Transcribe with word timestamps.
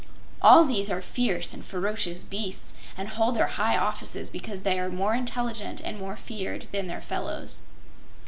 All 0.41 0.65
these 0.65 0.89
are 0.89 0.99
fierce 0.99 1.53
and 1.53 1.63
ferocious 1.63 2.23
beasts, 2.23 2.73
and 2.97 3.07
hold 3.07 3.35
their 3.35 3.45
high 3.45 3.77
offices 3.77 4.31
because 4.31 4.61
they 4.61 4.79
are 4.79 4.89
more 4.89 5.13
intelligent 5.13 5.79
and 5.79 5.99
more 5.99 6.17
feared 6.17 6.65
then 6.71 6.87
their 6.87 7.01
fellows. 7.01 7.61